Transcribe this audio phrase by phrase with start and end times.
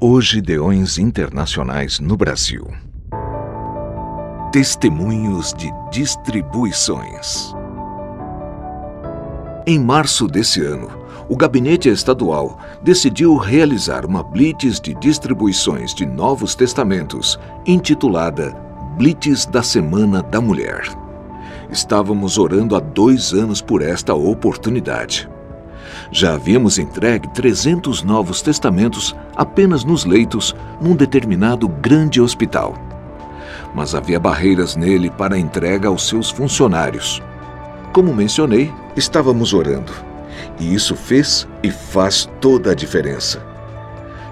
[0.00, 2.64] Hoje Deões Internacionais no Brasil.
[4.52, 7.52] Testemunhos de distribuições.
[9.66, 10.88] Em março desse ano,
[11.28, 17.36] o Gabinete Estadual decidiu realizar uma blitz de distribuições de Novos Testamentos,
[17.66, 18.52] intitulada
[18.96, 20.82] Blitz da Semana da Mulher.
[21.72, 25.28] Estávamos orando há dois anos por esta oportunidade.
[26.10, 32.74] Já havíamos entregue 300 Novos Testamentos apenas nos leitos num determinado grande hospital.
[33.74, 37.22] Mas havia barreiras nele para a entrega aos seus funcionários.
[37.92, 39.92] Como mencionei, estávamos orando.
[40.58, 43.42] E isso fez e faz toda a diferença.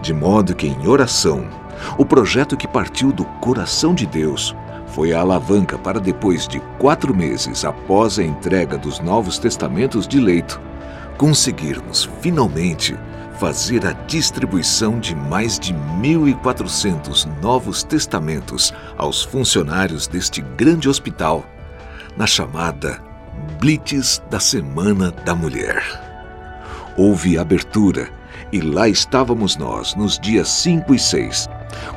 [0.00, 1.46] De modo que, em oração,
[1.96, 4.54] o projeto que partiu do coração de Deus
[4.88, 10.20] foi a alavanca para depois de quatro meses após a entrega dos Novos Testamentos de
[10.20, 10.60] leito,
[11.22, 12.98] conseguirmos finalmente
[13.38, 21.44] fazer a distribuição de mais de 1.400 Novos Testamentos aos funcionários deste grande hospital,
[22.16, 23.00] na chamada
[23.60, 25.84] Blitz da Semana da Mulher.
[26.96, 28.10] Houve abertura
[28.50, 31.48] e lá estávamos nós nos dias 5 e 6,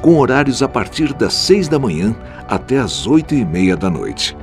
[0.04, 2.16] com horários a partir das 6 da manhã
[2.48, 4.38] até as oito e meia da noite.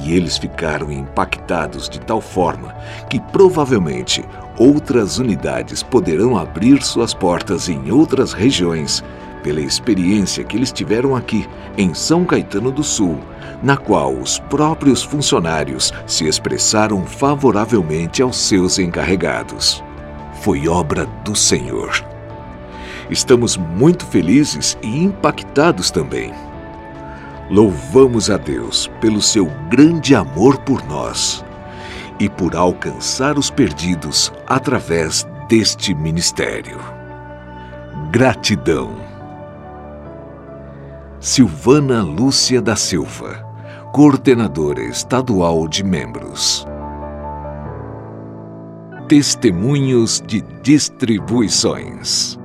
[0.00, 2.74] E eles ficaram impactados de tal forma
[3.10, 4.24] que provavelmente
[4.58, 9.04] outras unidades poderão abrir suas portas em outras regiões,
[9.42, 13.18] pela experiência que eles tiveram aqui em São Caetano do Sul,
[13.62, 19.82] na qual os próprios funcionários se expressaram favoravelmente aos seus encarregados.
[20.42, 21.92] Foi obra do Senhor.
[23.10, 26.32] Estamos muito felizes e impactados também.
[27.52, 31.44] Louvamos a Deus pelo seu grande amor por nós
[32.18, 36.78] e por alcançar os perdidos através deste ministério.
[38.10, 38.96] Gratidão.
[41.20, 43.46] Silvana Lúcia da Silva,
[43.92, 46.66] coordenadora estadual de membros.
[49.08, 52.40] Testemunhos de distribuições.